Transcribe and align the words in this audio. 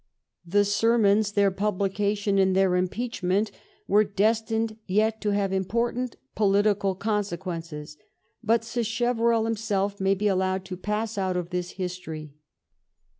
The 0.47 0.65
sermons, 0.65 1.33
their 1.33 1.51
pub 1.51 1.77
lication, 1.77 2.41
and 2.41 2.55
their 2.55 2.75
impeachment 2.75 3.51
were 3.87 4.03
destined 4.03 4.77
yet 4.87 5.21
to 5.21 5.29
have 5.29 5.53
important 5.53 6.15
political 6.33 6.95
consequences, 6.95 7.97
but 8.43 8.63
Sacheverell 8.63 9.45
himself 9.45 9.99
may 10.01 10.15
be 10.15 10.27
allowed 10.27 10.65
to 10.65 10.75
pass 10.75 11.19
out 11.19 11.37
of 11.37 11.51
this 11.51 11.73
history. 11.73 12.33